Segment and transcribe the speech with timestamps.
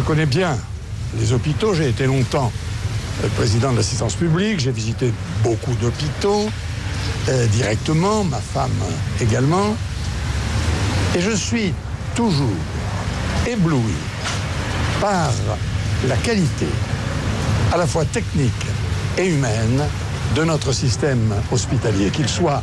[0.00, 0.56] je connais bien
[1.18, 1.74] les hôpitaux.
[1.74, 2.50] J'ai été longtemps
[3.22, 4.58] euh, président de l'assistance publique.
[4.58, 6.48] J'ai visité beaucoup d'hôpitaux
[7.28, 8.70] euh, directement, ma femme
[9.20, 9.76] également.
[11.14, 11.74] Et je suis
[12.14, 12.48] toujours
[13.46, 13.94] ébloui
[15.02, 15.30] par
[16.08, 16.68] la qualité
[17.74, 18.66] à la fois technique
[19.18, 19.82] et humaine
[20.34, 22.62] de notre système hospitalier, qu'il soit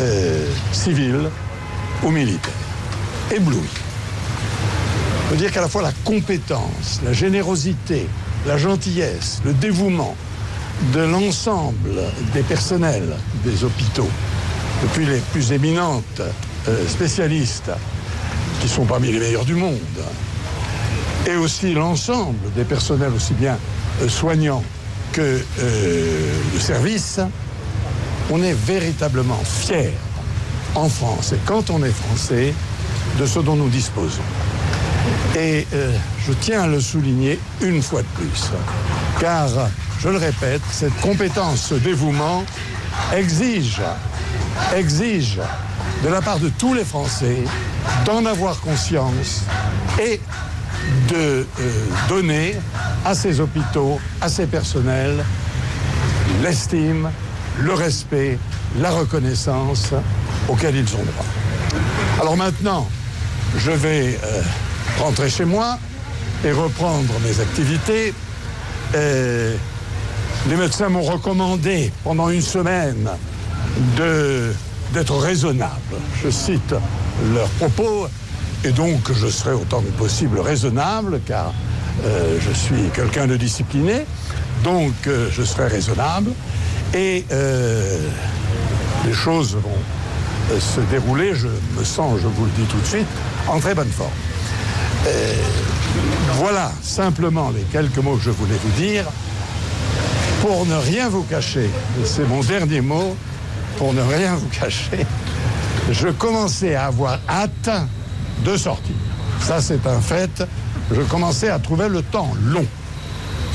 [0.00, 1.30] euh, civil
[2.02, 2.52] ou militaire.
[3.34, 3.85] Ébloui.
[5.26, 8.06] Je veux dire qu'à la fois la compétence, la générosité,
[8.46, 10.14] la gentillesse, le dévouement
[10.94, 12.00] de l'ensemble
[12.32, 14.08] des personnels des hôpitaux,
[14.84, 16.22] depuis les plus éminentes
[16.68, 17.72] euh, spécialistes,
[18.60, 19.80] qui sont parmi les meilleurs du monde,
[21.26, 23.58] et aussi l'ensemble des personnels aussi bien
[24.02, 24.62] euh, soignants
[25.10, 27.18] que euh, de service,
[28.30, 29.92] on est véritablement fier
[30.76, 32.54] en France, et quand on est français,
[33.18, 34.22] de ce dont nous disposons.
[35.36, 35.92] Et euh,
[36.26, 38.50] je tiens à le souligner une fois de plus,
[39.20, 39.48] car,
[40.00, 42.42] je le répète, cette compétence, ce dévouement
[43.14, 43.82] exige,
[46.02, 47.44] de la part de tous les Français
[48.06, 49.42] d'en avoir conscience
[50.00, 50.22] et
[51.10, 51.44] de euh,
[52.08, 52.54] donner
[53.04, 55.22] à ces hôpitaux, à ces personnels,
[56.42, 57.10] l'estime,
[57.58, 58.38] le respect,
[58.80, 59.92] la reconnaissance
[60.48, 61.26] auxquels ils ont droit.
[62.22, 62.88] Alors maintenant,
[63.58, 64.42] je vais euh,
[65.00, 65.78] rentrer chez moi
[66.44, 68.14] et reprendre mes activités.
[70.48, 73.08] Les médecins m'ont recommandé pendant une semaine
[74.94, 75.96] d'être raisonnable.
[76.22, 76.74] Je cite
[77.34, 78.06] leurs propos
[78.64, 81.52] et donc je serai autant que possible raisonnable car
[82.04, 84.06] euh, je suis quelqu'un de discipliné.
[84.62, 86.30] Donc euh, je serai raisonnable
[86.94, 87.98] et euh,
[89.04, 93.06] les choses vont se dérouler, je me sens, je vous le dis tout de suite,
[93.48, 94.10] en très bonne forme.
[95.06, 95.34] Euh,
[96.34, 99.04] voilà simplement les quelques mots que je voulais vous dire.
[100.40, 101.70] Pour ne rien vous cacher,
[102.04, 103.16] c'est mon dernier mot,
[103.78, 105.06] pour ne rien vous cacher,
[105.90, 107.70] je commençais à avoir hâte
[108.44, 108.94] de sortir.
[109.40, 110.44] Ça, c'est un fait.
[110.92, 112.66] Je commençais à trouver le temps long,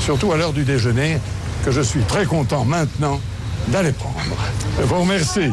[0.00, 1.18] surtout à l'heure du déjeuner,
[1.64, 3.20] que je suis très content maintenant
[3.68, 4.16] d'aller prendre.
[4.78, 5.52] Je vous remercie.